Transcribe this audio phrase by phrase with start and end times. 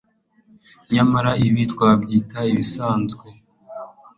[0.93, 3.25] nyamara ibi twabyita ibisanzwe